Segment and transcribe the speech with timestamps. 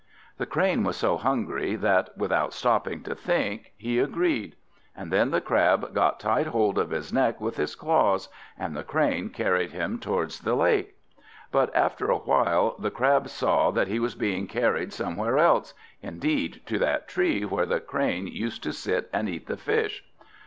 [0.39, 4.55] The Crane was so hungry that, without stopping to think, he agreed;
[4.97, 8.27] and then the Crab got tight hold of his neck with his claws,
[8.57, 10.95] and the Crane carried him towards the lake.
[11.51, 16.61] But after a while the Crab saw that he was being carried somewhere else, indeed
[16.65, 20.03] to that tree where the Crane used to sit and eat the fish.